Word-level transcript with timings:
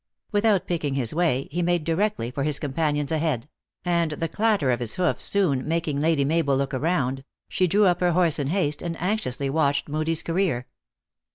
Without 0.31 0.65
picking 0.65 0.95
his 0.95 1.13
way, 1.13 1.47
he 1.51 1.61
made 1.61 1.83
directly 1.83 2.31
for 2.31 2.41
his 2.43 2.57
companions 2.57 3.11
ahead; 3.11 3.47
and 3.85 4.13
the 4.13 4.27
clatter 4.27 4.71
of 4.71 4.79
his 4.79 4.95
hoofs 4.95 5.23
soon 5.23 5.67
making 5.67 6.01
Lady 6.01 6.25
Mabel 6.25 6.57
look 6.57 6.73
round, 6.73 7.23
she 7.47 7.67
drew 7.67 7.85
up 7.85 7.99
her 7.99 8.13
horse 8.13 8.39
in 8.39 8.47
haste, 8.47 8.81
and 8.81 8.99
anxiously 8.99 9.47
watched 9.47 9.87
Moodie 9.87 10.13
s 10.13 10.23
career. 10.23 10.65